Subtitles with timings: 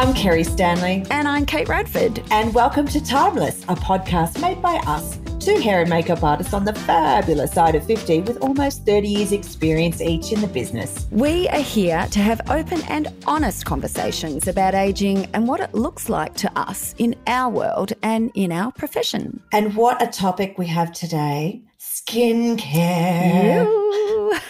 [0.00, 1.04] I'm Kerrie Stanley.
[1.10, 2.22] And I'm Kate Radford.
[2.30, 6.64] And welcome to Timeless, a podcast made by us, two hair and makeup artists on
[6.64, 11.06] the fabulous side of 50 with almost 30 years' experience each in the business.
[11.10, 16.08] We are here to have open and honest conversations about aging and what it looks
[16.08, 19.42] like to us in our world and in our profession.
[19.52, 21.60] And what a topic we have today
[22.06, 23.66] skincare.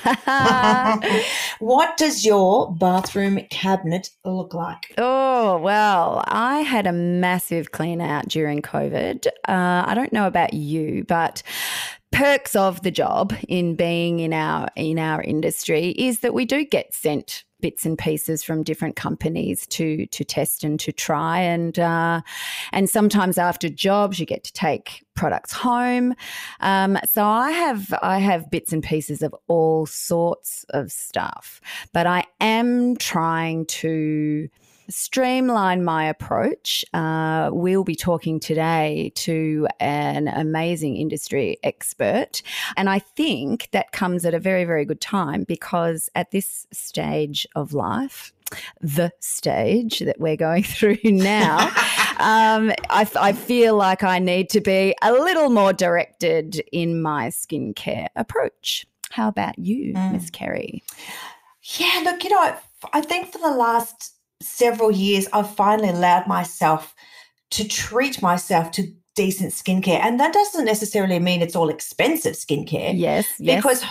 [1.59, 4.95] what does your bathroom cabinet look like?
[4.99, 9.27] Oh, well, I had a massive clean out during COVID.
[9.49, 11.43] Uh, I don't know about you, but
[12.13, 16.65] perks of the job in being in our in our industry is that we do
[16.65, 21.41] get sent bits and pieces from different companies to to test and to try.
[21.41, 22.23] And uh,
[22.73, 26.15] and sometimes after jobs you get to take products home.
[26.61, 31.61] Um, so I have I have bits and pieces of all sorts of stuff
[31.93, 34.49] but I am trying to
[34.91, 36.85] streamline my approach.
[36.93, 42.43] Uh, we'll be talking today to an amazing industry expert.
[42.77, 47.47] And I think that comes at a very, very good time because at this stage
[47.55, 48.33] of life,
[48.81, 51.69] the stage that we're going through now,
[52.19, 57.29] um, I, I, feel like I need to be a little more directed in my
[57.29, 58.87] skincare approach.
[59.11, 60.13] How about you, mm.
[60.13, 60.83] Miss Kerrie?
[61.63, 62.57] Yeah, look, you know,
[62.93, 66.95] I think for the last several years, I've finally allowed myself
[67.51, 70.01] to treat myself to decent skincare.
[70.01, 72.93] And that doesn't necessarily mean it's all expensive skincare.
[72.97, 73.27] Yes.
[73.39, 73.57] yes.
[73.57, 73.85] Because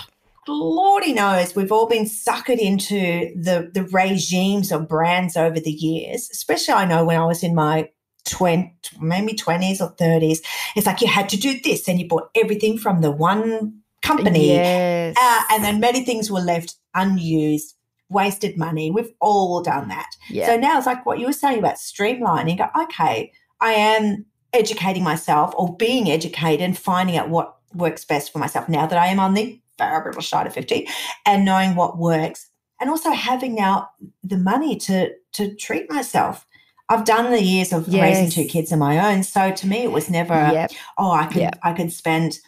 [0.47, 6.29] Lordy knows we've all been suckered into the, the regimes of brands over the years,
[6.31, 7.89] especially I know when I was in my
[8.25, 10.39] 20, maybe 20s or 30s.
[10.75, 14.47] It's like you had to do this and you bought everything from the one company.
[14.47, 15.15] Yes.
[15.19, 17.75] Uh, and then many things were left unused
[18.09, 18.91] wasted money.
[18.91, 19.89] We've all done mm.
[19.89, 20.09] that.
[20.29, 20.47] Yeah.
[20.47, 22.57] So now it's like what you were saying about streamlining.
[22.57, 28.33] Go, okay, I am educating myself or being educated and finding out what works best
[28.33, 30.87] for myself now that I am on the variable side of 50
[31.25, 32.47] and knowing what works.
[32.81, 33.89] And also having now
[34.23, 36.45] the money to to treat myself.
[36.87, 38.01] I've done the years of yes.
[38.01, 39.21] raising two kids of my own.
[39.23, 40.71] So to me it was never yep.
[40.97, 41.59] oh I could yep.
[41.61, 42.39] I could spend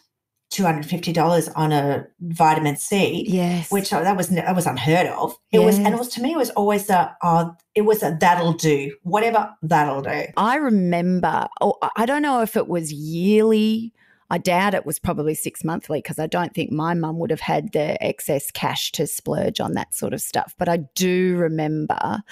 [0.51, 3.25] $250 on a vitamin C.
[3.27, 3.71] Yes.
[3.71, 5.37] Which that was that was unheard of.
[5.51, 5.65] It yes.
[5.65, 8.53] was and it was to me it was always a uh, it was a that'll
[8.53, 8.95] do.
[9.03, 10.25] Whatever that'll do.
[10.35, 13.93] I remember oh, I don't know if it was yearly
[14.31, 17.41] I doubt it was probably six monthly because I don't think my mum would have
[17.41, 20.55] had the excess cash to splurge on that sort of stuff.
[20.57, 22.23] But I do remember,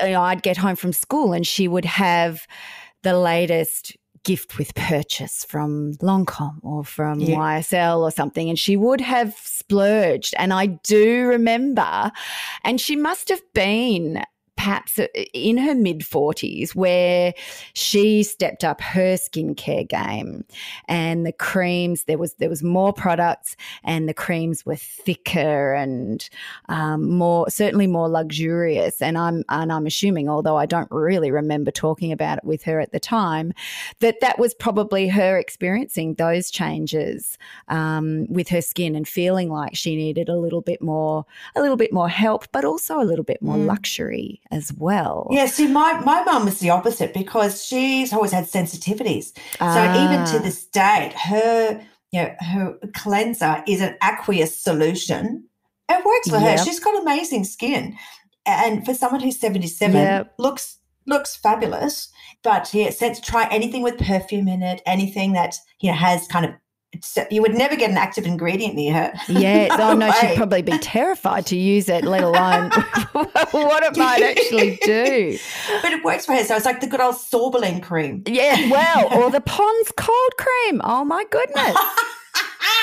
[0.00, 2.46] you know, I'd get home from school and she would have
[3.02, 3.94] the latest
[4.26, 7.36] gift with purchase from Lancome or from yeah.
[7.36, 10.34] YSL or something, and she would have splurged.
[10.36, 12.10] And I do remember,
[12.64, 14.24] and she must have been
[14.66, 17.32] perhaps uh, in her mid 40s where
[17.72, 20.44] she stepped up her skincare game
[20.88, 23.54] and the creams there was there was more products
[23.84, 26.28] and the creams were thicker and
[26.68, 31.70] um, more certainly more luxurious and I'm and I'm assuming although I don't really remember
[31.70, 33.52] talking about it with her at the time
[34.00, 37.38] that that was probably her experiencing those changes
[37.68, 41.76] um, with her skin and feeling like she needed a little bit more a little
[41.76, 43.66] bit more help but also a little bit more mm.
[43.66, 45.28] luxury as well.
[45.30, 49.36] Yeah, see, my, my mum was the opposite because she's always had sensitivities.
[49.60, 49.74] Ah.
[49.74, 50.42] So even to ah.
[50.42, 51.80] this date, her
[52.12, 55.44] you know, her cleanser is an aqueous solution.
[55.88, 56.58] It works for yep.
[56.58, 56.64] her.
[56.64, 57.96] She's got amazing skin.
[58.44, 60.34] And for someone who's 77, yep.
[60.38, 62.08] looks looks fabulous.
[62.42, 66.46] But yeah, to try anything with perfume in it, anything that you know has kind
[66.46, 66.52] of
[67.30, 69.12] you would never get an active ingredient near her.
[69.28, 72.70] Yeah, no oh no, she'd probably be terrified to use it, let alone
[73.12, 75.38] what it might actually do.
[75.82, 76.44] But it works for her.
[76.44, 78.22] So it's like the good old sorbolene cream.
[78.26, 80.80] Yeah, well, or the Pond's cold cream.
[80.84, 81.76] Oh my goodness.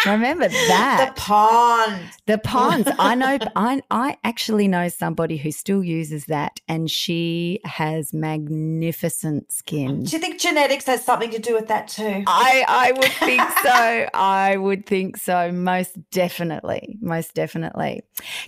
[0.05, 2.89] Remember that the pond, the ponds.
[2.99, 3.37] I know.
[3.55, 10.03] I I actually know somebody who still uses that, and she has magnificent skin.
[10.03, 12.23] Do you think genetics has something to do with that too?
[12.27, 14.09] I I would think so.
[14.13, 15.51] I would think so.
[15.51, 16.97] Most definitely.
[17.01, 18.03] Most definitely.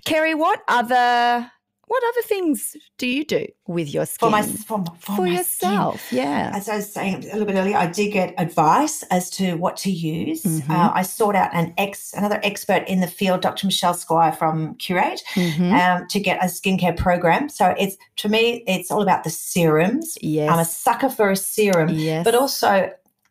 [0.05, 1.51] Kerrie, what other
[1.87, 4.27] what other things do you do with your skin?
[4.27, 6.19] For, my, for, for, for my yourself, skin.
[6.19, 6.51] yeah.
[6.53, 9.77] As I was saying a little bit earlier, I did get advice as to what
[9.77, 10.43] to use.
[10.43, 10.71] Mm-hmm.
[10.71, 13.67] Uh, I sought out an ex, another expert in the field, Dr.
[13.67, 15.73] Michelle Squire from Curate, mm-hmm.
[15.73, 17.49] um, to get a skincare program.
[17.49, 20.17] So it's to me, it's all about the serums.
[20.21, 20.51] Yes.
[20.51, 22.23] I'm a sucker for a serum, yes.
[22.23, 22.89] but also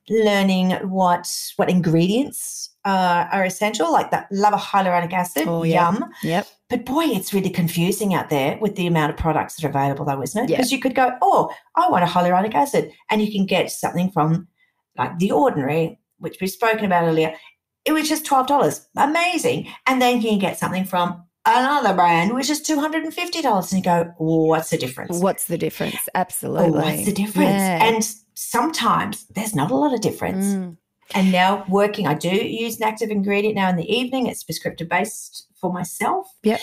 [0.08, 1.26] learning what
[1.56, 5.48] what ingredients uh, are essential, like that love a hyaluronic acid.
[5.48, 5.90] Oh, yeah.
[5.90, 6.04] Yum.
[6.22, 6.46] Yep.
[6.74, 10.04] But boy, it's really confusing out there with the amount of products that are available,
[10.04, 10.48] though, isn't it?
[10.48, 14.10] Because you could go, oh, I want a hyaluronic acid, and you can get something
[14.10, 14.48] from
[14.98, 17.32] like the ordinary, which we've spoken about earlier.
[17.84, 22.34] It was just twelve dollars, amazing, and then you can get something from another brand,
[22.34, 25.16] which is two hundred and fifty dollars, and you go, oh, what's the difference?
[25.18, 26.08] What's the difference?
[26.16, 26.70] Absolutely.
[26.70, 27.50] Oh, what's the difference?
[27.50, 27.84] Yeah.
[27.84, 28.04] And
[28.34, 30.46] sometimes there's not a lot of difference.
[30.46, 30.76] Mm.
[31.14, 34.26] And now working, I do use an active ingredient now in the evening.
[34.26, 36.32] It's prescriptive based for myself.
[36.42, 36.60] Yep.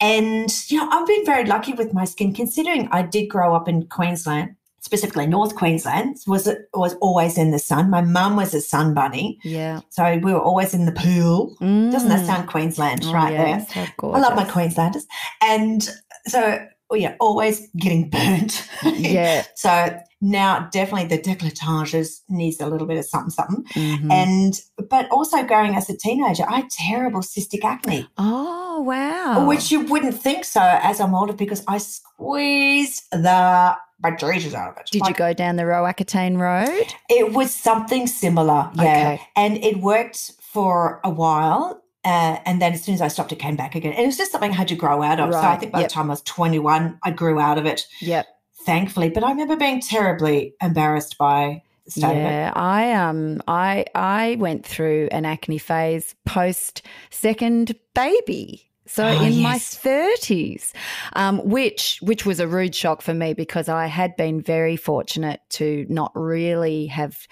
[0.00, 3.68] And, you know, I've been very lucky with my skin considering I did grow up
[3.68, 7.88] in Queensland, specifically North Queensland, was was always in the sun.
[7.88, 9.38] My mum was a sun bunny.
[9.42, 9.80] Yeah.
[9.88, 11.56] So we were always in the pool.
[11.60, 11.92] Mm.
[11.92, 13.92] Doesn't that sound Queensland oh, right yes, there?
[14.02, 15.06] I love my Queenslanders.
[15.40, 15.88] And
[16.26, 18.68] so yeah, always getting burnt.
[18.84, 19.44] Yeah.
[19.54, 23.64] so now definitely the décolletage needs a little bit of something, something.
[23.74, 24.10] Mm-hmm.
[24.10, 28.08] And but also growing as a teenager, I had terrible cystic acne.
[28.16, 29.46] Oh wow!
[29.46, 34.78] Which you wouldn't think so as I'm older because I squeezed the bejesus out of
[34.78, 34.88] it.
[34.90, 36.94] Did like, you go down the Roaccutane road?
[37.10, 39.20] It was something similar, yeah, okay.
[39.36, 41.82] and it worked for a while.
[42.04, 43.92] Uh, and then as soon as I stopped, it came back again.
[43.92, 45.30] And it was just something I had to grow out of.
[45.30, 45.40] Right.
[45.40, 45.88] So I think by yep.
[45.88, 47.84] the time I was 21, I grew out of it.
[48.00, 48.28] Yep
[48.66, 49.08] thankfully.
[49.08, 51.62] But I remember being terribly embarrassed by
[51.94, 58.62] yeah, I um I I went through an acne phase post second baby.
[58.88, 59.42] So oh, in yes.
[59.42, 60.72] my thirties,
[61.14, 65.40] um, which which was a rude shock for me because I had been very fortunate
[65.50, 67.26] to not really have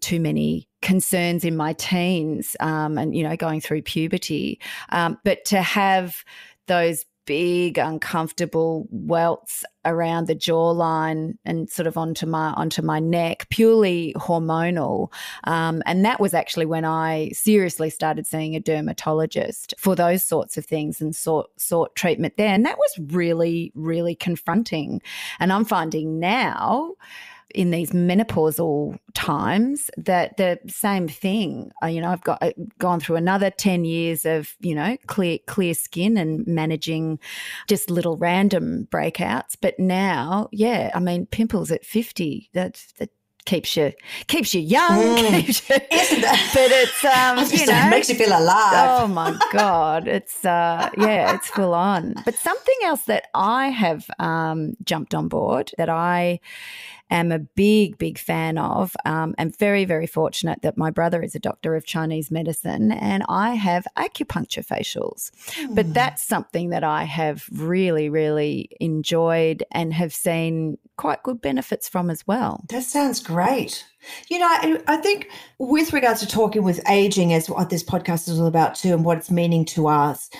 [0.00, 5.44] too many concerns in my teens, um, and you know going through puberty, um, but
[5.46, 6.24] to have
[6.66, 13.48] those big uncomfortable welts around the jawline and sort of onto my onto my neck
[13.50, 15.12] purely hormonal.
[15.44, 20.58] Um, and that was actually when i seriously started seeing a dermatologist for those sorts
[20.58, 22.52] of things and sought sought treatment there.
[22.52, 25.00] And that was really really confronting.
[25.38, 26.94] And i'm finding now
[27.54, 33.00] in these menopausal times that the same thing uh, you know i've got uh, gone
[33.00, 37.18] through another 10 years of you know clear clear skin and managing
[37.66, 39.56] just little random breakouts.
[39.60, 43.10] But now yeah i mean pimples at 50 that that
[43.44, 43.92] keeps you
[44.26, 45.30] keeps you young mm.
[45.44, 49.00] keeps you, but it's um you know it makes you feel alive.
[49.00, 52.14] oh my god it's uh yeah it's full on.
[52.24, 56.40] But something else that i have um jumped on board that i
[57.10, 58.96] am a big, big fan of.
[59.04, 63.24] Um, I'm very, very fortunate that my brother is a doctor of Chinese medicine and
[63.28, 65.30] I have acupuncture facials.
[65.56, 65.74] Mm.
[65.74, 65.92] But hmm.
[65.92, 72.10] that's something that I have really, really enjoyed and have seen quite good benefits from
[72.10, 72.64] as well.
[72.68, 73.86] That sounds great.
[74.28, 78.28] You know, I, I think with regards to talking with aging, as what this podcast
[78.28, 80.30] is all about too, and what it's meaning to us,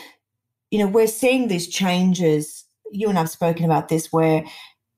[0.70, 2.64] you know, we're seeing these changes.
[2.93, 4.44] You and I've spoken about this where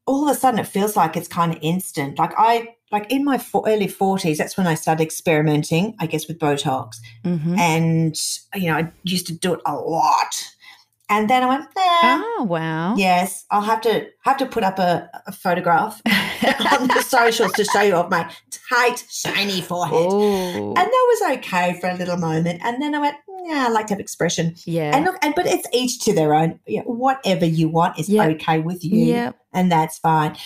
[0.06, 2.18] all of a sudden it feels like it's kind of instant.
[2.18, 6.38] Like I like in my early 40s that's when i started experimenting i guess with
[6.38, 7.58] botox mm-hmm.
[7.58, 8.14] and
[8.54, 10.44] you know i used to do it a lot
[11.08, 14.78] and then i went there oh wow yes i'll have to have to put up
[14.78, 20.68] a, a photograph on the socials to show you of my tight shiny forehead Ooh.
[20.68, 23.86] and that was okay for a little moment and then i went yeah, I like
[23.88, 24.54] to have expression.
[24.64, 24.94] Yeah.
[24.94, 26.60] And look, and but it's each to their own.
[26.66, 28.30] Yeah, whatever you want is yep.
[28.36, 29.04] okay with you.
[29.04, 29.32] Yeah.
[29.52, 30.36] And that's fine.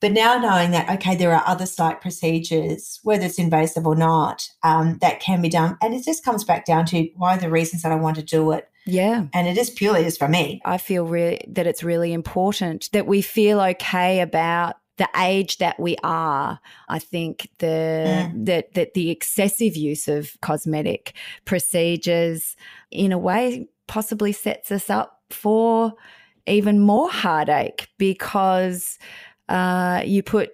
[0.00, 4.48] But now knowing that, okay, there are other slight procedures, whether it's invasive or not,
[4.62, 5.76] um, that can be done.
[5.82, 8.52] And it just comes back down to why the reasons that I want to do
[8.52, 8.66] it.
[8.86, 9.26] Yeah.
[9.34, 10.62] And it is purely just for me.
[10.64, 15.80] I feel really that it's really important that we feel okay about the age that
[15.80, 21.14] we are, I think the that that the excessive use of cosmetic
[21.46, 22.54] procedures
[22.90, 25.94] in a way possibly sets us up for
[26.46, 28.98] even more heartache because
[29.48, 30.50] uh, you put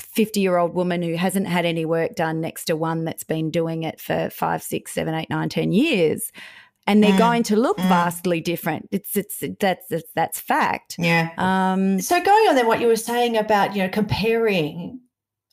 [0.00, 3.52] 50 year old woman who hasn't had any work done next to one that's been
[3.52, 6.32] doing it for five, six, seven, eight, nine, ten years
[6.86, 7.18] and they're mm.
[7.18, 7.88] going to look mm.
[7.88, 8.88] vastly different.
[8.92, 10.96] It's it's that's it's, that's fact.
[10.98, 11.30] Yeah.
[11.38, 15.00] Um, so going on then, what you were saying about you know comparing,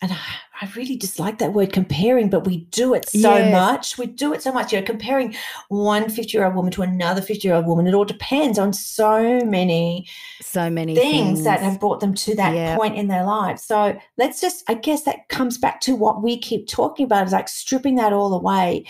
[0.02, 0.20] and I,
[0.62, 3.52] I really dislike that word comparing, but we do it so yes.
[3.52, 3.98] much.
[3.98, 4.74] We do it so much.
[4.74, 5.34] You know, comparing
[5.70, 7.88] one 50 year old woman to another 50 year old woman.
[7.88, 10.08] It all depends on so many,
[10.42, 11.44] so many things, things.
[11.46, 12.78] that have brought them to that yep.
[12.78, 13.64] point in their lives.
[13.64, 17.34] So let's just, I guess that comes back to what we keep talking about is
[17.34, 18.86] like stripping that all away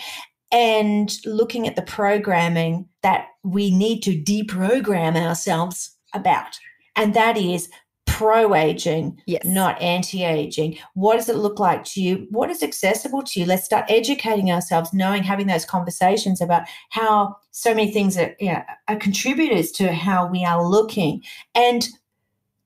[0.52, 6.58] and looking at the programming that we need to deprogram ourselves about.
[6.94, 7.70] And that is
[8.06, 9.42] pro aging, yes.
[9.44, 10.76] not anti aging.
[10.94, 12.26] What does it look like to you?
[12.30, 13.46] What is accessible to you?
[13.46, 18.52] Let's start educating ourselves, knowing, having those conversations about how so many things are, you
[18.52, 21.22] know, are contributors to how we are looking
[21.54, 21.88] and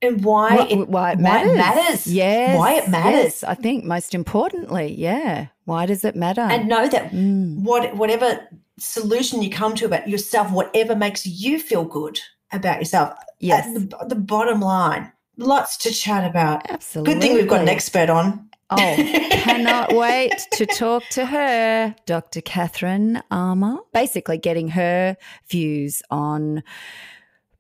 [0.03, 1.49] and why what, it, why it matters.
[1.49, 2.07] Why it matters.
[2.07, 2.59] Yes.
[2.59, 3.23] Why it matters.
[3.25, 5.47] Yes, I think most importantly, yeah.
[5.67, 6.41] Why does it matter?
[6.41, 7.59] And know that mm.
[7.59, 12.19] what whatever solution you come to about yourself, whatever makes you feel good
[12.53, 13.19] about yourself.
[13.41, 13.73] Yes.
[13.75, 16.71] The, the, bottom line, lots to chat about.
[16.71, 17.15] Absolutely.
[17.15, 18.49] Good thing we've got an expert on.
[18.71, 18.77] Oh,
[19.31, 22.41] cannot wait to talk to her, Dr.
[22.41, 23.79] Katherine Armour.
[23.93, 25.17] Basically, getting her
[25.49, 26.63] views on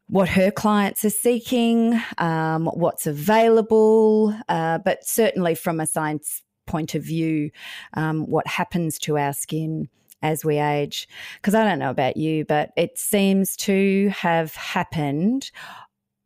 [0.08, 6.94] what her clients are seeking, um, what's available, uh, but certainly from a science point
[6.94, 7.50] of view,
[7.94, 9.88] um, what happens to our skin
[10.22, 11.08] as we age.
[11.36, 15.50] Because I don't know about you, but it seems to have happened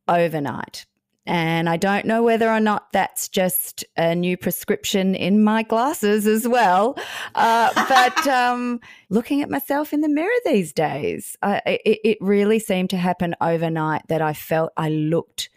[0.09, 0.87] overnight.
[1.27, 6.27] And I don't know whether or not that's just a new prescription in my glasses
[6.27, 6.99] as well.
[7.35, 8.81] Uh, but um,
[9.11, 13.37] looking at myself in the mirror these days, uh, it, it really seemed to happen
[13.41, 15.51] overnight that I felt I looked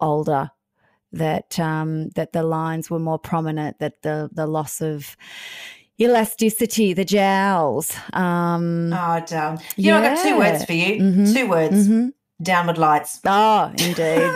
[0.00, 0.50] older
[1.14, 5.16] that um, that the lines were more prominent, that the the loss of
[6.00, 7.96] elasticity, the jowls.
[8.12, 9.54] Um, oh, damn!
[9.54, 10.00] You yeah.
[10.00, 11.00] know, I've got two words for you.
[11.00, 11.32] Mm-hmm.
[11.32, 12.08] Two words: mm-hmm.
[12.42, 13.20] downward lights.
[13.24, 14.34] Oh, indeed.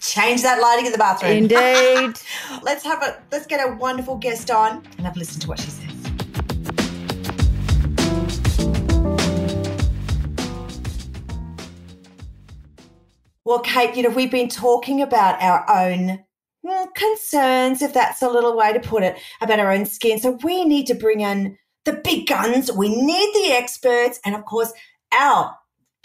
[0.00, 1.32] Change that lighting in the bathroom.
[1.32, 2.20] Indeed.
[2.62, 5.58] let's have a let's get a wonderful guest on and have a listen to what
[5.58, 5.85] she says.
[13.46, 16.18] Well, Kate, you know, we've been talking about our own
[16.64, 20.18] well, concerns, if that's a little way to put it, about our own skin.
[20.18, 22.72] So we need to bring in the big guns.
[22.72, 24.18] We need the experts.
[24.24, 24.72] And of course,
[25.12, 25.56] our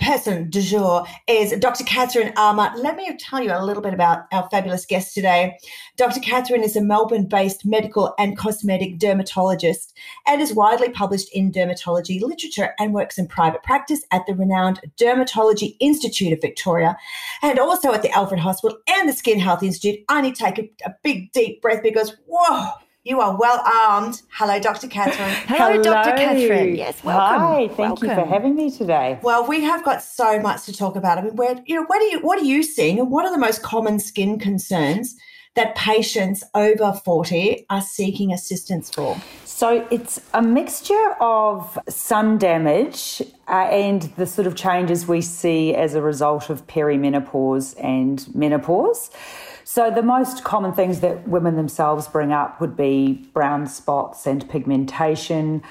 [0.02, 1.84] person du jour is Dr.
[1.84, 2.72] Katherine Armour.
[2.76, 5.58] Let me tell you a little bit about our fabulous guest today.
[5.96, 6.20] Dr.
[6.20, 9.96] Katherine is a Melbourne based medical and cosmetic dermatologist
[10.28, 14.82] and is widely published in dermatology literature and works in private practice at the renowned
[15.00, 16.98] Dermatology Institute of Victoria
[17.42, 20.04] and also at the Alfred Hospital and the Skin Health Institute.
[20.10, 22.72] I need to take a, a big, deep breath because, whoa
[23.04, 24.22] you are well armed.
[24.32, 24.88] Hello, Dr.
[24.88, 25.30] Katherine.
[25.48, 26.12] Hello, Hello, Dr.
[26.12, 26.76] Katherine.
[26.76, 27.40] Yes, welcome.
[27.40, 28.10] Hi, thank welcome.
[28.10, 29.20] you for having me today.
[29.24, 31.18] Well, we have got so much to talk about.
[31.18, 33.32] I mean, where you know, what are you what are you seeing, and what are
[33.32, 35.16] the most common skin concerns
[35.56, 39.20] that patients over forty are seeking assistance for?
[39.46, 45.76] So it's a mixture of sun damage uh, and the sort of changes we see
[45.76, 49.10] as a result of perimenopause and menopause.
[49.74, 54.50] So, the most common things that women themselves bring up would be brown spots and
[54.50, 55.64] pigmentation,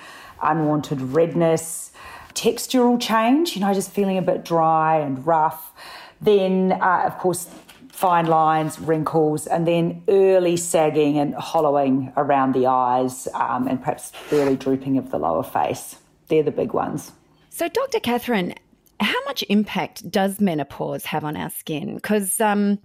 [0.43, 1.93] unwanted redness,
[2.33, 5.75] textural change, you know, just feeling a bit dry and rough.
[6.19, 7.51] Then, uh, of course,
[7.93, 14.13] fine lines, wrinkles, and then early sagging and hollowing around the eyes, um, and perhaps
[14.33, 15.97] early drooping of the lower face.
[16.29, 17.13] They're the big ones.
[17.51, 18.01] So, Dr.
[18.01, 18.55] Katherine,
[19.01, 21.95] how much impact does menopause have on our skin?
[21.97, 22.79] Because, um,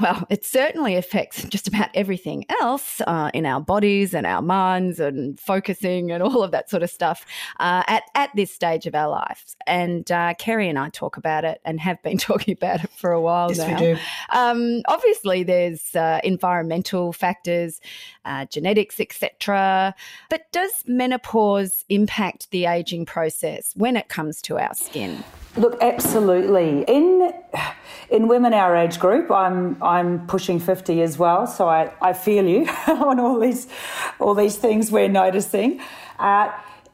[0.00, 4.98] well, it certainly affects just about everything else uh, in our bodies and our minds
[4.98, 7.24] and focusing and all of that sort of stuff
[7.60, 9.56] uh, at, at this stage of our lives.
[9.66, 13.12] And uh, Kerrie and I talk about it and have been talking about it for
[13.12, 13.80] a while yes, now.
[13.80, 13.98] We do.
[14.30, 17.80] Um, obviously, there's uh, environmental factors,
[18.24, 19.94] uh, genetics, etc.
[20.28, 25.22] But does menopause impact the aging process when it comes to our skin?
[25.56, 26.84] Look, absolutely.
[26.88, 27.32] In
[28.10, 32.46] in women our age group, I'm I'm pushing fifty as well, so I, I feel
[32.46, 33.68] you on all these
[34.18, 35.80] all these things we're noticing.
[36.18, 36.50] Uh,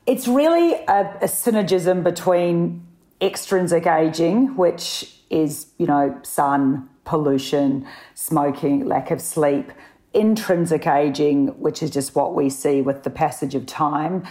[0.06, 2.86] it's really a, a synergism between
[3.20, 9.72] extrinsic aging, which is you know sun, pollution, smoking, lack of sleep,
[10.12, 14.24] intrinsic aging, which is just what we see with the passage of time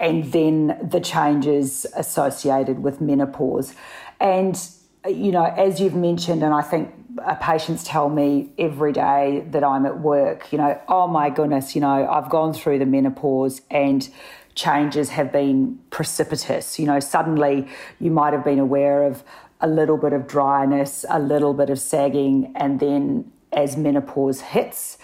[0.00, 3.74] and then the changes associated with menopause.
[4.18, 4.58] And,
[5.06, 9.64] you know, as you've mentioned, and I think Uh, patients tell me every day that
[9.64, 13.62] I'm at work, you know, oh my goodness, you know, I've gone through the menopause
[13.70, 14.08] and
[14.54, 16.78] changes have been precipitous.
[16.78, 19.24] You know, suddenly you might have been aware of
[19.60, 24.98] a little bit of dryness, a little bit of sagging, and then as menopause hits,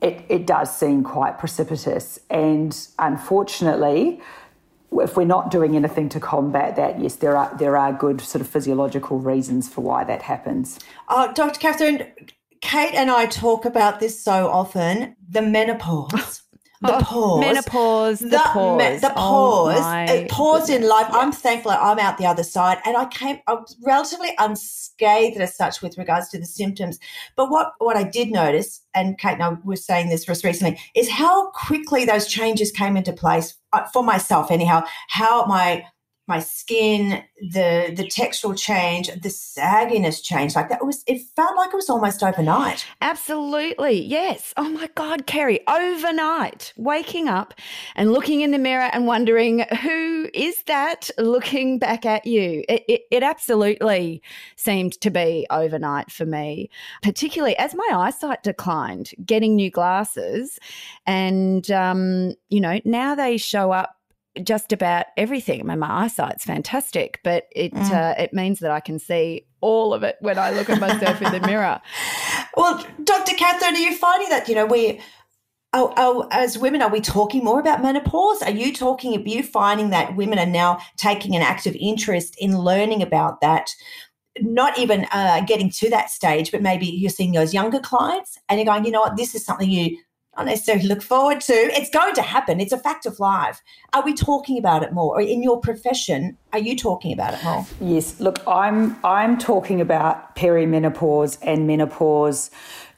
[0.00, 2.18] it, it does seem quite precipitous.
[2.30, 4.20] And unfortunately,
[5.00, 8.40] if we're not doing anything to combat that, yes, there are there are good sort
[8.40, 10.78] of physiological reasons for why that happens.
[11.08, 11.58] Uh, Dr.
[11.58, 12.06] Katherine,
[12.60, 15.16] Kate and I talk about this so often.
[15.28, 16.42] The menopause.
[16.82, 21.06] the oh, pause, menopause, the, the pause, me- the pause, oh, pause in life.
[21.10, 21.18] Yeah.
[21.18, 23.38] I'm thankful I'm out the other side, and I came.
[23.46, 26.98] I was relatively unscathed as such with regards to the symptoms.
[27.36, 30.44] But what what I did notice, and Kate and I were saying this for us
[30.44, 34.50] recently, is how quickly those changes came into place Uh, for myself.
[34.50, 35.84] Anyhow, how my
[36.28, 40.54] my skin, the the textural change, the sagginess change.
[40.54, 42.86] Like that was it felt like it was almost overnight.
[43.00, 44.00] Absolutely.
[44.00, 44.54] Yes.
[44.56, 47.54] Oh my God, Kerrie, overnight, waking up
[47.96, 52.64] and looking in the mirror and wondering who is that looking back at you.
[52.68, 54.22] It, it, it absolutely
[54.56, 56.70] seemed to be overnight for me,
[57.02, 60.60] particularly as my eyesight declined, getting new glasses.
[61.04, 63.96] And, um, you know, now they show up
[64.42, 65.60] just about everything.
[65.60, 67.90] I mean, my eyesight's fantastic, but it mm.
[67.90, 71.20] uh, it means that I can see all of it when I look at myself
[71.20, 71.80] in the mirror.
[72.56, 73.34] Well, Dr.
[73.36, 75.00] Katherine, are you finding that you know we?
[75.74, 78.42] Oh, oh, as women, are we talking more about menopause?
[78.42, 79.18] Are you talking?
[79.18, 83.70] Are you finding that women are now taking an active interest in learning about that?
[84.40, 88.58] Not even uh, getting to that stage, but maybe you're seeing those younger clients and
[88.58, 89.96] you're going, you know what, this is something you
[90.36, 91.52] not necessarily look forward to.
[91.52, 92.60] It's going to happen.
[92.60, 93.62] It's a fact of life.
[93.92, 95.16] Are we talking about it more?
[95.16, 97.66] Or in your profession, are you talking about it more?
[97.80, 98.18] Yes.
[98.18, 102.50] Look, I'm I'm talking about perimenopause and menopause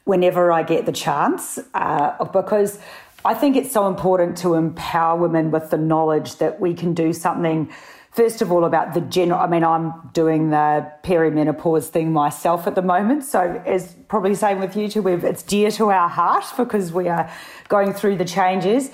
[0.05, 2.79] whenever I get the chance, uh, because
[3.25, 7.11] I think it's so important to empower women with the knowledge that we can do
[7.11, 7.71] something
[8.15, 12.73] first of all about the general i mean i'm doing the perimenopause thing myself at
[12.73, 13.23] the moment.
[13.23, 17.07] So as probably the same with you too it's dear to our heart because we
[17.09, 17.29] are
[17.67, 18.91] going through the changes.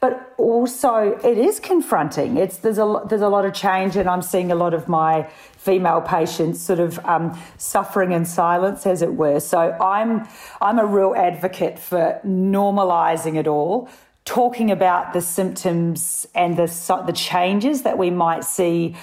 [0.00, 2.36] But also it is confronting.
[2.36, 5.28] It's there's a there's a lot of change and i'm seeing a lot of my
[5.56, 9.38] female patients sort of um, suffering in silence as it were.
[9.38, 10.26] So i'm
[10.60, 13.88] i'm a real advocate for normalizing it all
[14.24, 16.66] talking about the symptoms and the
[17.06, 18.96] the changes that we might see,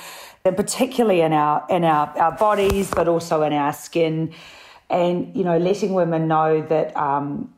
[0.46, 4.34] and particularly in our in our, our bodies, but also in our skin,
[4.90, 7.54] and you know, letting women know that um,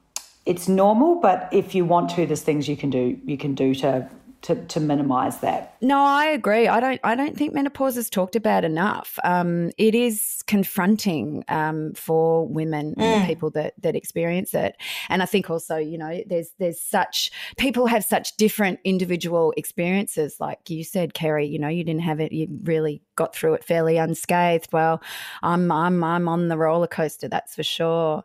[0.46, 1.16] it's normal.
[1.16, 4.10] But if you want to, there's things you can do you can do to
[4.44, 5.76] to, to minimize that.
[5.82, 6.68] No, I agree.
[6.68, 7.00] I don't.
[7.04, 9.18] I don't think menopause is talked about enough.
[9.24, 13.02] Um, it is confronting um, for women mm.
[13.02, 14.78] and people that that experience it,
[15.10, 20.38] and I think also, you know, there's there's such people have such different individual experiences.
[20.40, 22.32] Like you said, Kerrie, you know, you didn't have it.
[22.32, 24.70] You really got through it fairly unscathed.
[24.72, 25.02] Well,
[25.44, 27.28] I'm I'm I'm on the roller coaster.
[27.28, 28.24] That's for sure.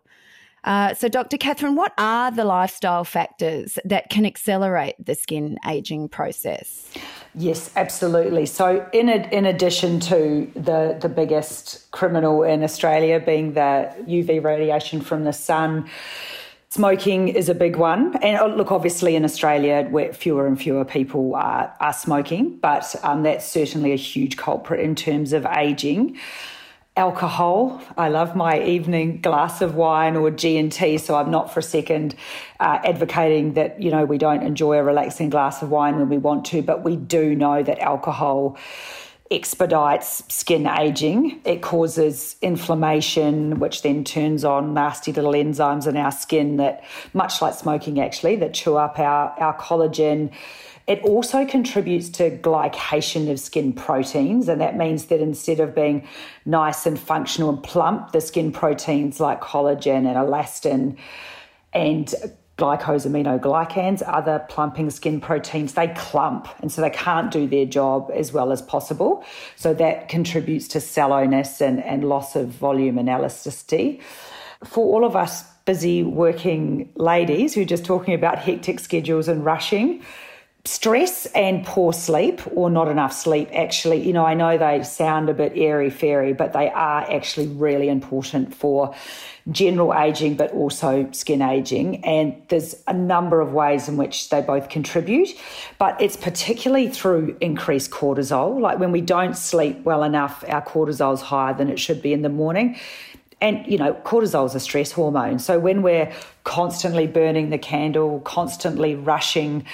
[0.67, 1.39] Uh, so, Dr.
[1.39, 6.91] Katherine, what are the lifestyle factors that can accelerate the skin aging process?
[7.37, 8.47] Yes, absolutely.
[8.47, 14.43] So, in a, in addition to the the biggest criminal in Australia being the UV
[14.43, 15.89] radiation from the sun.
[16.69, 18.17] Smoking is a big one.
[18.17, 22.95] And oh, look, obviously in Australia, where fewer and fewer people are, are smoking, but
[23.03, 26.19] um, that's certainly a huge culprit in terms of aging
[26.97, 27.83] alcohol.
[27.97, 32.15] I love my evening glass of wine or G&T, so I'm not for a second
[32.59, 36.17] uh, advocating that, you know, we don't enjoy a relaxing glass of wine when we
[36.17, 38.57] want to, but we do know that alcohol
[39.31, 41.41] expedites skin aging.
[41.45, 47.43] It causes inflammation, which then turns on nasty little enzymes in our skin that, much
[47.43, 50.33] like smoking actually, that chew up our, our collagen
[50.87, 56.07] it also contributes to glycation of skin proteins, and that means that instead of being
[56.45, 60.97] nice and functional and plump, the skin proteins like collagen and elastin
[61.73, 62.15] and
[62.57, 68.33] glycosaminoglycans, other plumping skin proteins, they clump and so they can't do their job as
[68.33, 69.25] well as possible.
[69.57, 74.01] So that contributes to sallowness and, and loss of volume and elasticity.
[74.65, 79.45] For all of us busy working ladies who are just talking about hectic schedules and
[79.45, 80.03] rushing,
[80.67, 84.07] stress and poor sleep or not enough sleep actually.
[84.07, 87.89] You know i know they sound a bit airy fairy but they are actually really
[87.89, 88.95] important for
[89.51, 92.05] general aging but also skin aging.
[92.05, 95.29] And there's a number of ways in which they both contribute
[95.79, 98.61] but it's particularly through increased cortisol.
[98.61, 102.13] Like when we don't sleep well enough our cortisol is higher than it should be
[102.13, 102.79] in the morning
[103.41, 105.39] and you know cortisol is a stress hormone.
[105.39, 106.13] So when we're
[106.45, 109.65] constantly burning the candle constantly rushing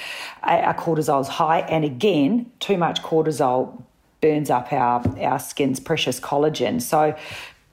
[0.42, 1.61] our cortisol is high.
[1.61, 3.83] And again too much cortisol
[4.20, 6.81] burns up our our skin's precious collagen.
[6.81, 7.14] So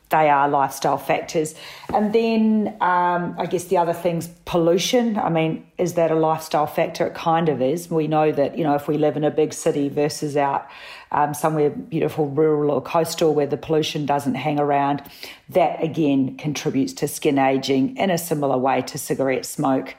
[0.10, 1.56] they are lifestyle factors.
[1.94, 5.18] And then um, I guess the other things, pollution.
[5.18, 7.08] I mean, is that a lifestyle factor?
[7.08, 7.90] It kind of is.
[7.90, 10.68] We know that, you know, if we live in a big city versus out
[11.12, 15.04] um, somewhere beautiful, rural or coastal where the pollution doesn't hang around,
[15.50, 19.96] that again contributes to skin aging in a similar way to cigarette smoke.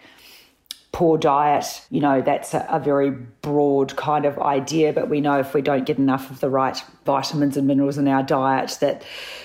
[0.93, 5.39] Poor diet, you know, that's a, a, very broad kind of idea, but we know
[5.39, 9.05] if we don't get enough of the right vitamins and minerals in our diet, that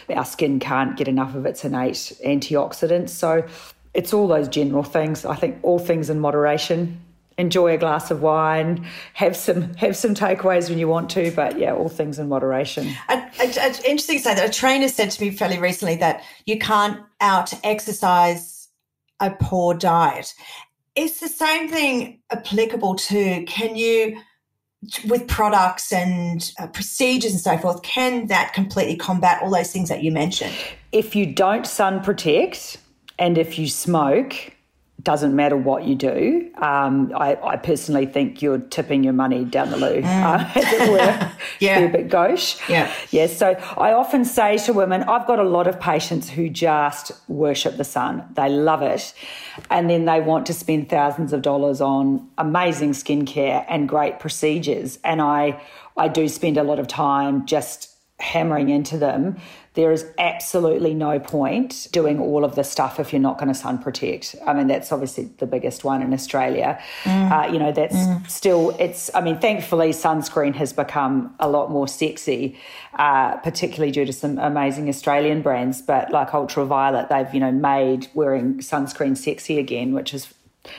[0.10, 3.10] our skin can't get enough of its innate antioxidants.
[3.10, 3.46] So
[3.94, 5.26] it's all those general things.
[5.26, 7.02] I think all things in moderation.
[7.38, 11.60] Enjoy a glass of wine, have some have some takeaways when you want to, but
[11.60, 12.88] yeah, all things in moderation.
[13.10, 17.02] It's interesting to say that a trainer said to me fairly recently that you can't
[17.20, 18.70] out exercise
[19.20, 20.34] a poor diet
[20.96, 24.18] is the same thing applicable to can you
[25.08, 29.90] with products and uh, procedures and so forth can that completely combat all those things
[29.90, 30.54] that you mentioned?
[30.92, 32.78] If you don't sun protect
[33.18, 34.55] and if you smoke
[35.06, 36.50] doesn't matter what you do.
[36.58, 40.06] Um, I, I, personally think you're tipping your money down the loo, mm.
[40.06, 41.32] uh, as it were.
[41.60, 41.80] yeah.
[41.80, 42.58] a bit gauche.
[42.68, 42.92] Yeah.
[43.12, 43.28] Yeah.
[43.28, 47.78] So I often say to women, I've got a lot of patients who just worship
[47.78, 48.28] the sun.
[48.34, 49.14] They love it.
[49.70, 54.98] And then they want to spend thousands of dollars on amazing skincare and great procedures.
[55.04, 55.62] And I,
[55.96, 59.38] I do spend a lot of time just hammering into them
[59.76, 63.54] there is absolutely no point doing all of this stuff if you're not going to
[63.54, 64.36] sun protect.
[64.46, 66.82] I mean, that's obviously the biggest one in Australia.
[67.04, 67.32] Mm.
[67.32, 68.30] Uh, you know, that's mm.
[68.30, 72.58] still, it's, I mean, thankfully, sunscreen has become a lot more sexy,
[72.94, 75.82] uh, particularly due to some amazing Australian brands.
[75.82, 80.34] But like Ultra Violette, they've, you know, made wearing sunscreen sexy again, which is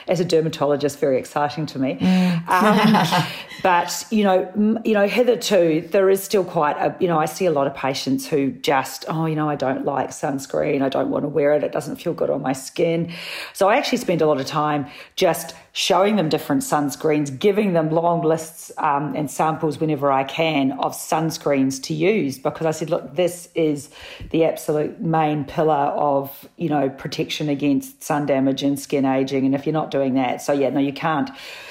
[0.08, 1.96] as a dermatologist, very exciting to me.
[2.00, 2.48] Mm.
[2.48, 3.26] Um,
[3.62, 6.94] but you know, you know, hitherto there is still quite a.
[7.00, 9.84] You know, I see a lot of patients who just, oh, you know, I don't
[9.84, 10.82] like sunscreen.
[10.82, 11.64] I don't want to wear it.
[11.64, 13.12] It doesn't feel good on my skin.
[13.52, 17.90] So I actually spend a lot of time just showing them different sunscreens, giving them
[17.90, 22.88] long lists um, and samples whenever I can of sunscreens to use because I said,
[22.88, 23.90] look, this is
[24.30, 29.44] the absolute main pillar of, you know, protection against sun damage and skin aging.
[29.44, 31.30] And if you're not doing that, so yeah, no, you can't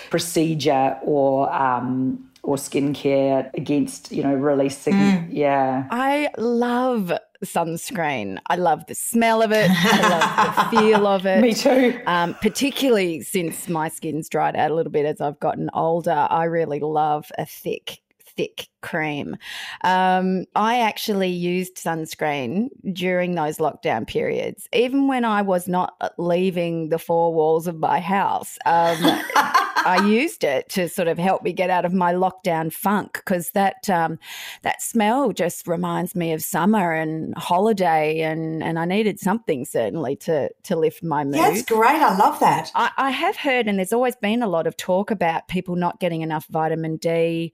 [0.10, 4.94] procedure or, um, or skincare against, you know, releasing.
[4.94, 5.28] Mm.
[5.32, 5.88] Yeah.
[5.90, 7.12] I love
[7.44, 8.38] sunscreen.
[8.48, 9.70] I love the smell of it.
[9.72, 11.42] I love the feel of it.
[11.42, 12.00] Me too.
[12.06, 16.44] Um, particularly since my skin's dried out a little bit as I've gotten older, I
[16.46, 18.00] really love a thick
[18.38, 19.36] thick cream.
[19.84, 26.90] Um, I actually used sunscreen during those lockdown periods, even when I was not leaving
[26.90, 28.58] the four walls of my house.
[28.66, 28.98] Um,
[29.86, 33.52] I used it to sort of help me get out of my lockdown funk because
[33.52, 34.18] that um,
[34.64, 40.16] that smell just reminds me of summer and holiday, and and I needed something certainly
[40.18, 41.36] to to lift my mood.
[41.36, 42.02] That's great.
[42.02, 42.72] I love that.
[42.74, 46.00] I, I have heard, and there's always been a lot of talk about people not
[46.00, 47.54] getting enough vitamin D.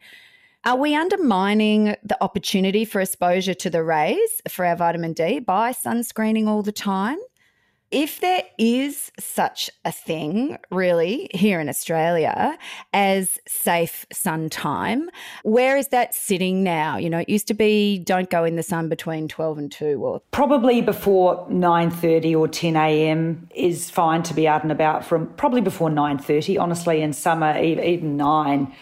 [0.63, 5.71] Are we undermining the opportunity for exposure to the rays for our vitamin D by
[5.71, 7.17] sunscreening all the time?
[7.91, 12.57] if there is such a thing, really, here in Australia
[12.93, 15.09] as safe sun time,
[15.43, 16.95] where is that sitting now?
[16.95, 20.01] You know, it used to be don't go in the sun between 12 and 2
[20.01, 23.49] or probably before 9:30 or 10 a.m.
[23.53, 28.15] is fine to be out and about from probably before 9:30 honestly in summer even
[28.15, 28.73] 9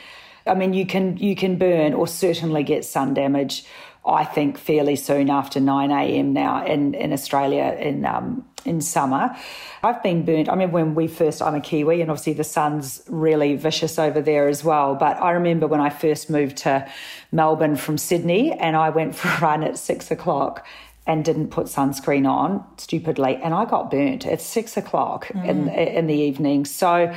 [0.48, 3.66] I mean you can you can burn or certainly get sun damage
[4.06, 6.34] I think fairly soon after 9 a.m.
[6.34, 9.36] now in, in Australia in um, in summer.
[9.84, 10.50] I've been burnt.
[10.50, 14.22] I remember when we first, I'm a Kiwi, and obviously the sun's really vicious over
[14.22, 14.96] there as well.
[14.96, 16.90] But I remember when I first moved to
[17.32, 20.66] Melbourne from Sydney and I went for a run at six o'clock
[21.08, 25.48] and didn't put sunscreen on stupidly, and I got burnt at six o'clock mm.
[25.48, 26.66] in, in the evening.
[26.66, 27.14] So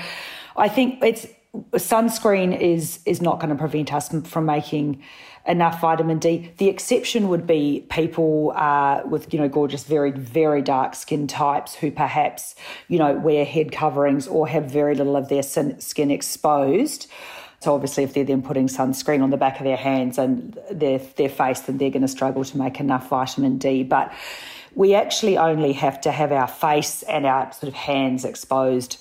[0.56, 5.02] I think it's sunscreen is is not going to prevent us from making
[5.46, 6.52] enough vitamin D.
[6.58, 11.74] The exception would be people uh, with, you know, gorgeous, very, very dark skin types
[11.74, 12.54] who perhaps,
[12.88, 17.08] you know, wear head coverings or have very little of their skin exposed.
[17.60, 20.98] So obviously, if they're then putting sunscreen on the back of their hands and their
[20.98, 23.82] their face, then they're going to struggle to make enough vitamin D.
[23.82, 24.12] But
[24.74, 28.96] we actually only have to have our face and our sort of hands exposed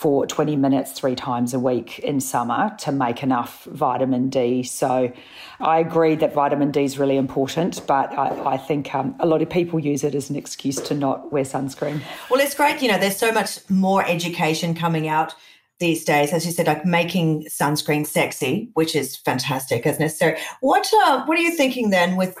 [0.00, 4.62] for 20 minutes three times a week in summer to make enough vitamin D.
[4.62, 5.12] So
[5.60, 9.42] I agree that vitamin D is really important, but I, I think um, a lot
[9.42, 12.00] of people use it as an excuse to not wear sunscreen.
[12.30, 12.80] Well, it's great.
[12.80, 15.34] You know, there's so much more education coming out
[15.80, 20.38] these days, as you said, like making sunscreen sexy, which is fantastic as necessary.
[20.60, 22.34] What uh, what are you thinking then with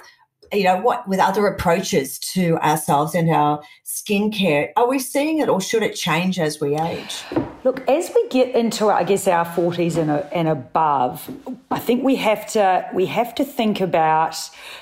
[0.52, 4.70] you know what with other approaches to ourselves and our skincare?
[4.76, 7.22] Are we seeing it, or should it change as we age?
[7.62, 11.30] Look, as we get into, I guess, our forties and, and above,
[11.70, 14.36] I think we have to we have to think about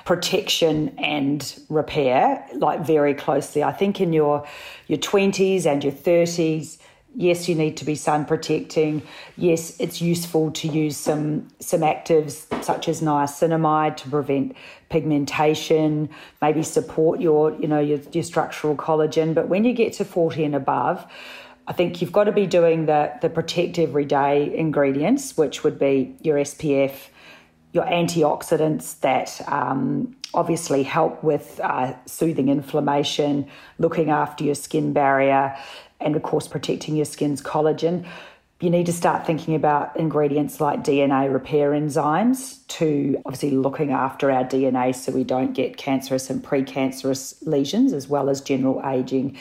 [0.05, 3.63] protection and repair like very closely.
[3.63, 4.47] I think in your
[4.87, 6.79] your twenties and your thirties,
[7.21, 9.03] Yes, you need to be sun protecting.
[9.37, 14.55] Yes, it's useful to use some some actives such as niacinamide to prevent
[14.89, 19.35] pigmentation, maybe support your, you know, your, your structural collagen.
[19.35, 21.05] But when you get to 40 and above,
[21.67, 26.15] I think you've got to be doing the, the protect everyday ingredients, which would be
[26.23, 27.09] your SPF,
[27.73, 35.57] your antioxidants that um, obviously help with uh, soothing inflammation, looking after your skin barrier,
[36.01, 38.07] and of course, protecting your skin's collagen.
[38.61, 44.33] You need to start thinking about ingredients like DNA repair enzymes to obviously looking after
[44.33, 49.37] our DNA so we don't get cancerous and precancerous lesions as well as general aging.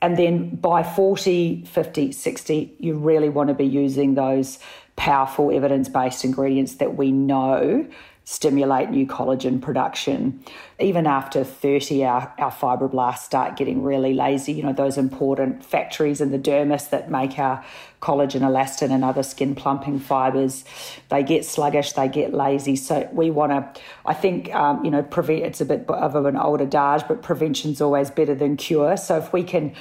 [0.00, 4.58] And then by 40, 50, 60, you really want to be using those
[4.96, 7.86] powerful evidence based ingredients that we know
[8.28, 10.44] stimulate new collagen production.
[10.80, 14.52] Even after 30, our, our fibroblasts start getting really lazy.
[14.52, 17.64] You know, those important factories in the dermis that make our
[18.02, 20.64] collagen, elastin, and other skin plumping fibers,
[21.08, 22.74] they get sluggish, they get lazy.
[22.74, 26.36] So we want to, I think, um, you know, prevent, it's a bit of an
[26.36, 28.96] old adage, but prevention's always better than cure.
[28.96, 29.72] So if we can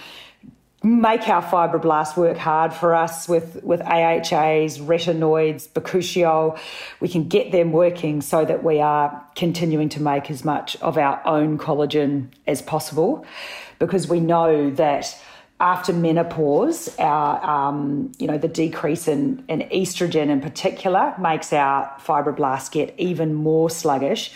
[0.85, 6.59] make our fibroblasts work hard for us with, with AHAs, retinoids, bakuchiol.
[6.99, 10.97] We can get them working so that we are continuing to make as much of
[10.97, 13.25] our own collagen as possible
[13.79, 15.19] because we know that
[15.59, 21.91] after menopause, our um, you know the decrease in, in estrogen in particular makes our
[21.99, 24.33] fibroblasts get even more sluggish.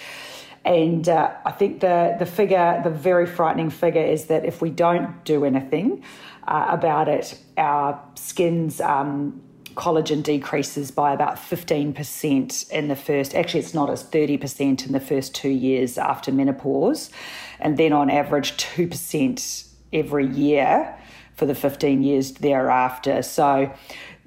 [0.63, 4.69] And uh, I think the the figure, the very frightening figure, is that if we
[4.69, 6.03] don't do anything,
[6.49, 9.39] uh, about it, our skin's um,
[9.75, 14.99] collagen decreases by about 15% in the first, actually, it's not as 30% in the
[14.99, 17.11] first two years after menopause,
[17.59, 20.97] and then on average, 2% every year
[21.35, 23.21] for the 15 years thereafter.
[23.21, 23.71] So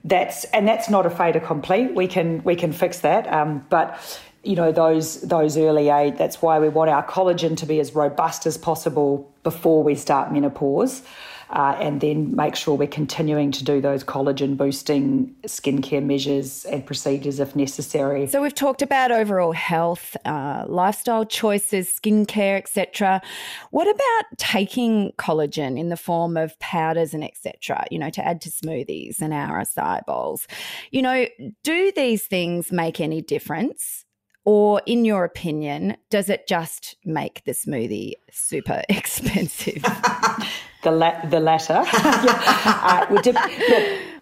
[0.04, 1.88] that's, and that's not a fait accompli.
[1.88, 3.30] We can, we can fix that.
[3.32, 4.00] Um, but
[4.44, 7.94] you know those those early age that's why we want our collagen to be as
[7.94, 11.02] robust as possible before we start menopause
[11.52, 16.84] uh, and then make sure we're continuing to do those collagen boosting skincare measures and
[16.84, 18.26] procedures if necessary.
[18.26, 23.22] So we've talked about overall health, uh, lifestyle choices, skincare, etc.
[23.70, 27.84] What about taking collagen in the form of powders and etc.
[27.90, 30.46] You know, to add to smoothies and our acai bowls.
[30.90, 31.26] You know,
[31.62, 34.04] do these things make any difference?
[34.44, 39.84] Or, in your opinion, does it just make the smoothie super expensive?
[40.82, 41.82] the, la- the latter.
[41.92, 43.26] uh, look,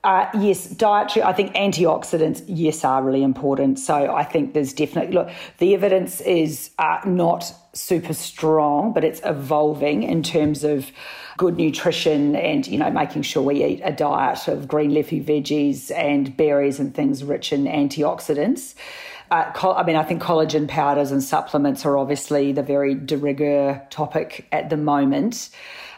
[0.03, 3.79] uh, yes, dietary, I think antioxidants, yes, are really important.
[3.79, 9.20] So I think there's definitely, look, the evidence is uh, not super strong, but it's
[9.25, 10.90] evolving in terms of
[11.37, 15.90] good nutrition and, you know, making sure we eat a diet of green leafy veggies
[15.94, 18.75] and berries and things rich in antioxidants.
[19.31, 23.87] Uh, I mean, I think collagen powders and supplements are obviously the very de rigueur
[23.90, 25.51] topic at the moment.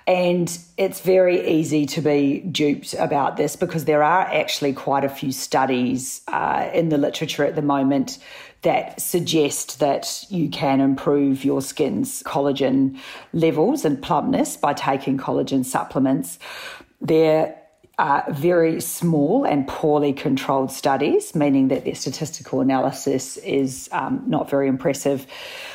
[0.06, 5.08] And it's very easy to be duped about this because there are actually quite a
[5.08, 8.18] few studies uh, in the literature at the moment
[8.62, 12.98] that suggest that you can improve your skin's collagen
[13.32, 16.38] levels and plumpness by taking collagen supplements.
[17.00, 17.58] There
[17.98, 24.48] uh, very small and poorly controlled studies, meaning that their statistical analysis is um, not
[24.48, 25.26] very impressive.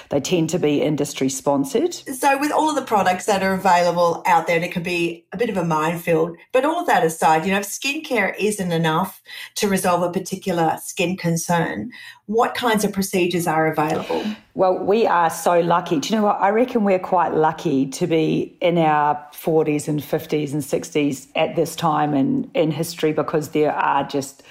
[0.09, 1.93] They tend to be industry sponsored.
[1.93, 5.37] So, with all of the products that are available out there, it can be a
[5.37, 6.37] bit of a minefield.
[6.51, 9.21] But all that aside, you know, if skincare isn't enough
[9.55, 11.91] to resolve a particular skin concern,
[12.27, 14.23] what kinds of procedures are available?
[14.53, 15.99] Well, we are so lucky.
[15.99, 16.41] Do you know what?
[16.41, 21.55] I reckon we're quite lucky to be in our 40s and 50s and 60s at
[21.55, 24.43] this time in, in history because there are just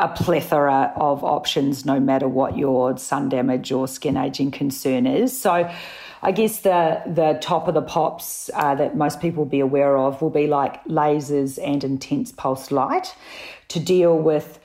[0.00, 5.38] a plethora of options no matter what your sun damage or skin aging concern is.
[5.38, 5.70] So,
[6.22, 9.96] I guess the the top of the pops uh, that most people will be aware
[9.96, 13.14] of will be like lasers and intense pulse light
[13.68, 14.58] to deal with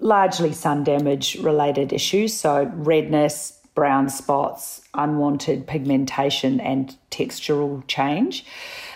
[0.00, 8.46] largely sun damage related issues, so redness, brown spots, unwanted pigmentation, and textural change.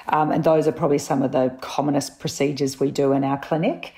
[0.08, 3.92] Um, and those are probably some of the commonest procedures we do in our clinic.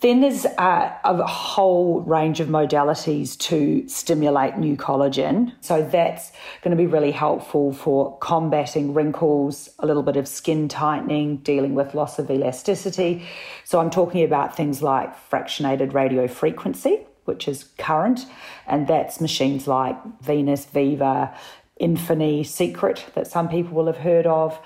[0.00, 5.52] Then there's a whole range of modalities to stimulate new collagen.
[5.62, 10.68] So that's going to be really helpful for combating wrinkles, a little bit of skin
[10.68, 13.26] tightening, dealing with loss of elasticity.
[13.64, 18.26] So I'm talking about things like fractionated radio frequency, which is current,
[18.66, 21.34] and that's machines like Venus, Viva,
[21.80, 24.58] Infini, Secret that some people will have heard of.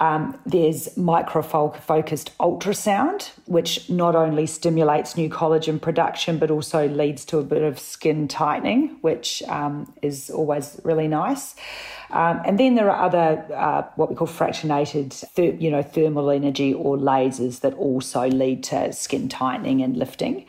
[0.00, 7.38] Um, there's micro-focused ultrasound, which not only stimulates new collagen production but also leads to
[7.38, 11.54] a bit of skin tightening, which um, is always really nice.
[12.10, 16.30] Um, and then there are other uh, what we call fractionated, ther- you know, thermal
[16.30, 20.46] energy or lasers that also lead to skin tightening and lifting.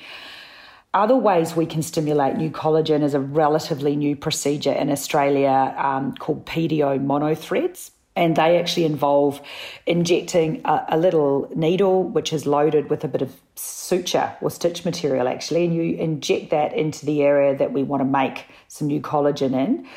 [0.94, 6.14] Other ways we can stimulate new collagen is a relatively new procedure in Australia um,
[6.16, 7.92] called PDO monothreads.
[8.16, 9.42] And they actually involve
[9.86, 14.84] injecting a, a, little needle, which is loaded with a bit of suture or stitch
[14.84, 18.88] material, actually, and you inject that into the area that we want to make some
[18.88, 19.88] new collagen in.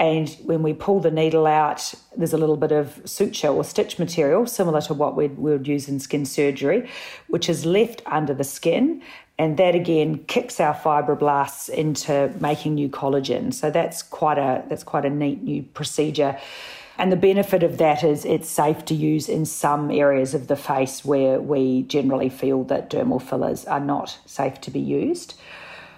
[0.00, 3.98] And when we pull the needle out, there's a little bit of suture or stitch
[3.98, 6.88] material, similar to what we'd, we would use in skin surgery,
[7.28, 9.02] which is left under the skin.
[9.38, 13.52] And that again kicks our fibroblasts into making new collagen.
[13.52, 16.38] So that's quite a that's quite a neat new procedure.
[17.00, 20.56] And the benefit of that is it's safe to use in some areas of the
[20.56, 25.34] face where we generally feel that dermal fillers are not safe to be used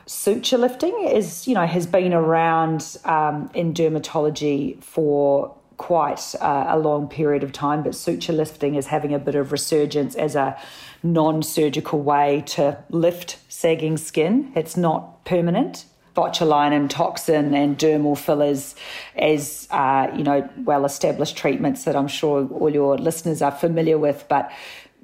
[0.07, 6.79] suture lifting is, you know, has been around um, in dermatology for quite uh, a
[6.79, 10.57] long period of time, but suture lifting is having a bit of resurgence as a
[11.03, 14.53] non surgical way to lift sagging skin.
[14.55, 15.87] It's not permanent.
[16.15, 18.75] Botulinum toxin and dermal fillers
[19.17, 23.99] as uh, you know well established treatments that I'm sure all your listeners are familiar
[23.99, 24.51] with, but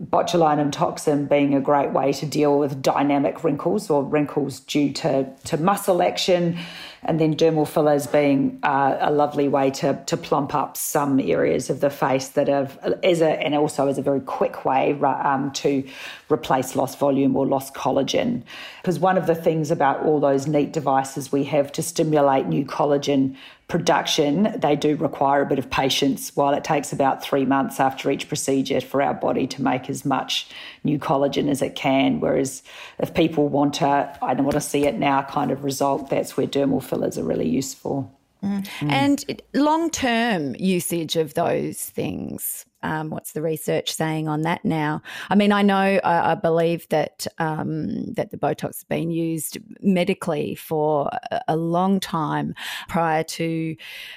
[0.00, 5.28] botulinum toxin being a great way to deal with dynamic wrinkles or wrinkles due to,
[5.44, 6.56] to muscle action,
[7.02, 11.68] and then dermal fillers being uh, a lovely way to, to plump up some areas
[11.68, 15.50] of the face that have, as a, and also as a very quick way um,
[15.52, 15.84] to
[16.30, 18.42] replace lost volume or lost collagen.
[18.82, 22.64] Because one of the things about all those neat devices we have to stimulate new
[22.64, 23.36] collagen
[23.68, 26.34] production, they do require a bit of patience.
[26.34, 30.04] While it takes about three months after each procedure for our body to make as
[30.04, 30.48] much
[30.84, 32.20] new collagen as it can.
[32.20, 32.62] Whereas
[32.98, 36.36] if people want a, I don't want to see it now kind of result, that's
[36.36, 38.10] where dermal fillers are really useful.
[38.42, 38.66] Mm.
[38.80, 38.90] Mm.
[38.90, 42.64] And long term usage of those things.
[42.82, 45.02] Um, what's the research saying on that now?
[45.30, 49.58] I mean, I know, I, I believe that um, that the Botox has been used
[49.80, 51.10] medically for
[51.48, 52.54] a, long time
[52.88, 53.76] prior to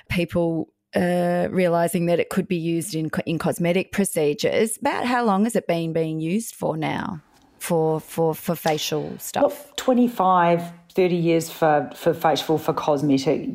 [0.09, 4.77] people uh, realizing that it could be used in in cosmetic procedures.
[4.77, 7.21] About how long has it been being used for now?
[7.59, 13.49] For for for facial stuff, well, 25, 30 years for for facial for cosmetic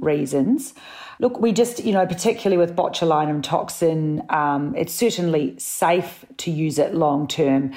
[0.00, 0.74] reasons.
[1.20, 6.78] Look, we just, you know, particularly with botulinum toxin, um, it's certainly safe to use
[6.78, 7.72] it long term,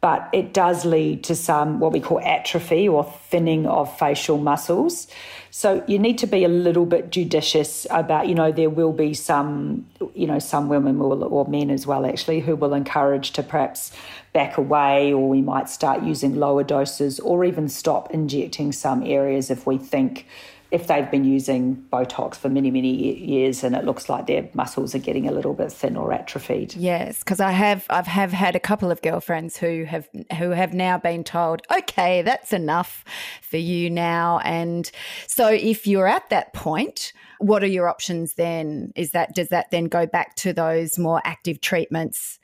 [0.00, 5.08] but it does lead to some what we call atrophy or thinning of facial muscles.
[5.50, 9.14] So you need to be a little bit judicious about, you know, there will be
[9.14, 13.42] some, you know, some women will, or men as well, actually, who will encourage to
[13.42, 13.90] perhaps
[14.32, 19.50] back away, or we might start using lower doses, or even stop injecting some areas
[19.50, 20.26] if we think
[20.70, 24.94] if they've been using Botox for many, many years and it looks like their muscles
[24.94, 26.74] are getting a little bit thin or atrophied.
[26.74, 30.74] Yes, because I have I've have had a couple of girlfriends who have who have
[30.74, 33.04] now been told, okay, that's enough
[33.42, 34.40] for you now.
[34.44, 34.90] And
[35.26, 38.92] so if you're at that point, what are your options then?
[38.96, 42.38] Is that does that then go back to those more active treatments,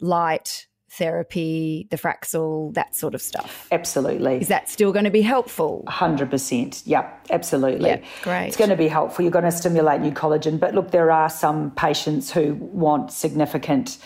[0.00, 3.68] light, therapy, the Fraxel, that sort of stuff.
[3.70, 4.40] Absolutely.
[4.40, 5.84] Is that still going to be helpful?
[5.88, 6.82] 100%.
[6.86, 7.90] Yep, absolutely.
[7.90, 8.46] Yep, great.
[8.48, 9.22] It's going to be helpful.
[9.22, 10.58] You're going to stimulate new collagen.
[10.58, 13.98] But look, there are some patients who want significant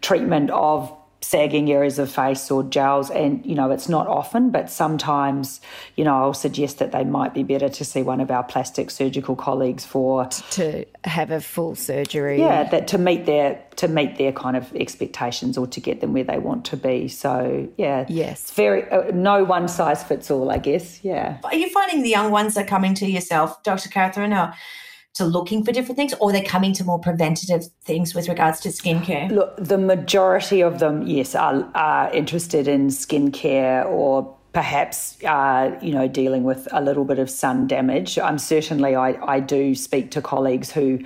[0.00, 4.70] treatment of sagging areas of face or jowls and you know it's not often but
[4.70, 5.60] sometimes
[5.96, 8.90] you know I'll suggest that they might be better to see one of our plastic
[8.90, 12.38] surgical colleagues for to have a full surgery.
[12.38, 16.12] Yeah that to meet their to meet their kind of expectations or to get them
[16.12, 17.08] where they want to be.
[17.08, 18.06] So yeah.
[18.08, 18.42] Yes.
[18.42, 21.02] It's very uh, no one size fits all I guess.
[21.02, 21.38] Yeah.
[21.44, 23.88] Are you finding the young ones are coming to yourself Dr.
[23.88, 24.54] Katherine or
[25.18, 28.70] to looking for different things or they're coming to more preventative things with regards to
[28.70, 29.30] skincare?
[29.30, 35.92] Look, the majority of them, yes, are, are interested in skincare or perhaps uh, you
[35.92, 38.18] know dealing with a little bit of sun damage.
[38.18, 41.00] I'm certainly I, I do speak to colleagues who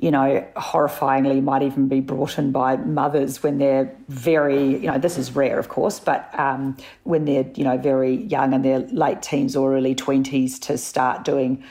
[0.00, 4.96] you know, horrifyingly might even be brought in by mothers when they're very, you know,
[4.96, 8.78] this is rare, of course, but um, when they're, you know, very young in their
[8.78, 11.64] late teens or early 20s to start doing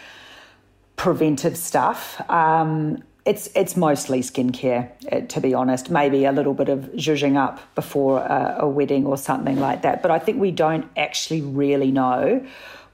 [0.98, 2.22] preventive stuff.
[2.30, 5.90] Um, it's it's mostly skincare, uh, to be honest.
[5.90, 10.02] Maybe a little bit of zhuzhing up before a, a wedding or something like that.
[10.02, 12.46] But I think we don't actually really know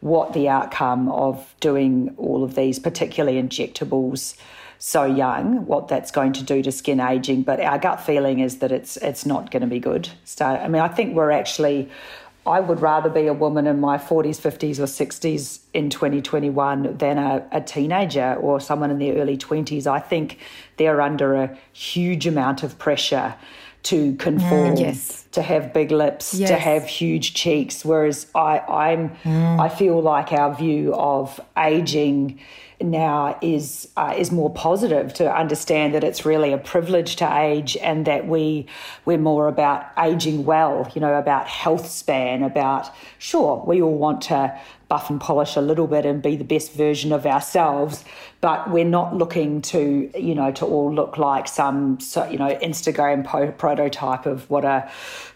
[0.01, 4.35] what the outcome of doing all of these, particularly injectables,
[4.79, 7.43] so young, what that's going to do to skin aging.
[7.43, 10.09] But our gut feeling is that it's it's not going to be good.
[10.25, 11.89] So I mean, I think we're actually.
[12.45, 17.17] I would rather be a woman in my 40s, 50s, or 60s in 2021 than
[17.17, 19.87] a, a teenager or someone in their early 20s.
[19.87, 20.39] I think
[20.77, 23.35] they're under a huge amount of pressure
[23.83, 25.25] to conform, mm, yes.
[25.31, 26.49] to have big lips, yes.
[26.49, 27.83] to have huge cheeks.
[27.83, 29.59] Whereas I, I'm, mm.
[29.59, 32.39] I feel like our view of aging
[32.83, 37.77] now is uh, is more positive to understand that it's really a privilege to age
[37.77, 38.65] and that we
[39.05, 44.21] we're more about aging well you know about health span about sure we all want
[44.21, 48.05] to buff and polish a little bit and be the best version of ourselves
[48.43, 51.97] but we're not looking to you know to all look like some
[52.29, 54.85] you know instagram po- prototype of what a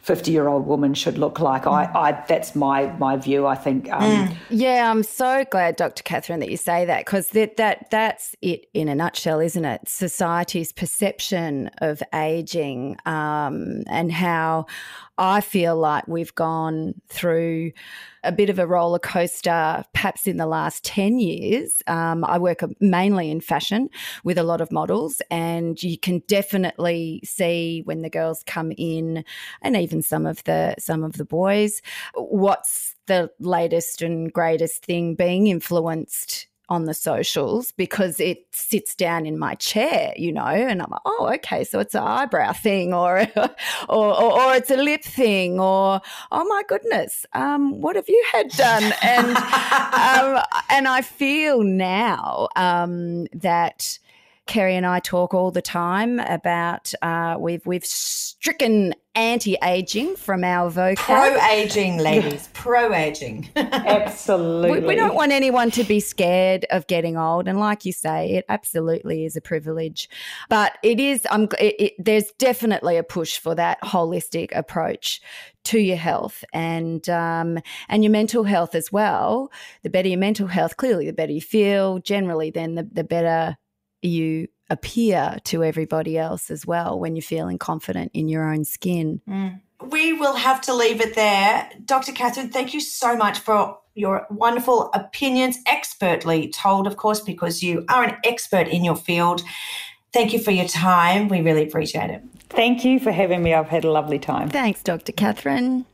[0.01, 1.71] 50 year old woman should look like mm.
[1.71, 4.35] I, I that's my my view i think um, mm.
[4.49, 8.65] yeah i'm so glad dr katherine that you say that because that, that that's it
[8.73, 14.65] in a nutshell isn't it society's perception of aging um, and how
[15.17, 17.71] I feel like we've gone through
[18.23, 21.81] a bit of a roller coaster, perhaps in the last 10 years.
[21.87, 22.61] Um, I work
[22.97, 23.89] mainly in fashion
[24.23, 29.23] with a lot of models, and you can definitely see when the girls come in,
[29.61, 31.81] and even some of the some of the boys,
[32.15, 39.25] what's the latest and greatest thing being influenced on the socials because it sits down
[39.25, 42.93] in my chair, you know, and I'm like, oh, okay, so it's an eyebrow thing,
[42.93, 43.49] or or,
[43.89, 46.01] or, or it's a lip thing, or
[46.31, 48.93] oh my goodness, um, what have you had done?
[49.01, 53.99] And um, and I feel now um, that.
[54.47, 60.69] Kerrie and I talk all the time about uh, we've we've stricken anti-aging from our
[60.71, 60.97] vocab.
[60.97, 62.49] Pro-aging, ladies.
[62.53, 63.49] Pro-aging.
[63.55, 64.79] absolutely.
[64.81, 68.31] We, we, don't want anyone to be scared of getting old, and like you say,
[68.31, 70.07] it absolutely is a privilege.
[70.49, 71.25] But it is.
[71.31, 75.19] Um, it, it, there's definitely a push for that holistic approach
[75.65, 79.51] to your health and um, and your mental health as well.
[79.83, 81.99] The better your mental health, clearly, the better you feel.
[81.99, 83.57] Generally, then the the better
[84.01, 89.21] you appear to everybody else as well when you're feeling confident in your own skin.
[89.27, 89.61] Mm.
[89.89, 91.69] We will have to leave it there.
[91.85, 92.11] Dr.
[92.11, 97.85] Katherine, thank you so much for your wonderful opinions, expertly told, of course, because you
[97.89, 99.41] are an expert in your field.
[100.13, 101.27] Thank you for your time.
[101.27, 102.23] We really appreciate it.
[102.49, 103.53] Thank you for having me.
[103.53, 104.49] I've had a lovely time.
[104.49, 105.11] Thanks, Dr.
[105.11, 105.85] Katherine.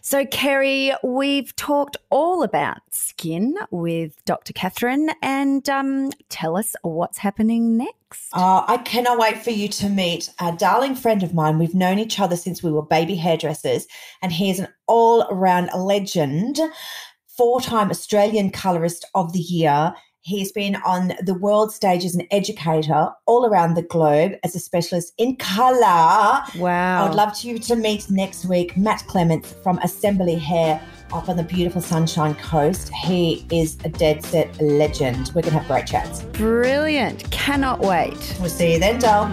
[0.00, 4.52] So, Kerrie, we've talked all about skin with Dr.
[4.52, 8.28] Katherine, and um, tell us what's happening next.
[8.34, 11.58] Oh, I cannot wait for you to meet a darling friend of mine.
[11.58, 13.86] We've known each other since we were baby hairdressers,
[14.22, 16.58] and he's an all around legend,
[17.26, 19.94] four time Australian Colorist of the Year
[20.28, 24.58] He's been on the world stage as an educator all around the globe as a
[24.58, 26.42] specialist in colour.
[26.58, 27.06] Wow.
[27.06, 30.82] I'd love you to meet next week Matt Clements from Assembly Hair
[31.14, 32.90] up on the beautiful Sunshine Coast.
[32.90, 35.28] He is a dead set legend.
[35.28, 36.20] We're going to have great chats.
[36.24, 37.30] Brilliant.
[37.30, 38.36] Cannot wait.
[38.38, 39.32] We'll see you then, doll.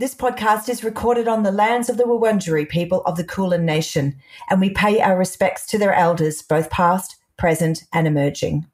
[0.00, 4.16] This podcast is recorded on the lands of the Wurundjeri people of the Kulin Nation,
[4.50, 8.64] and we pay our respects to their elders, both past present, and emerging.